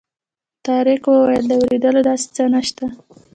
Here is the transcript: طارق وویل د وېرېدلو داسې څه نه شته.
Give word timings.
طارق 0.65 1.03
وویل 1.07 1.45
د 1.47 1.51
وېرېدلو 1.59 2.01
داسې 2.09 2.27
څه 2.35 2.43
نه 2.53 2.61
شته. 2.67 2.85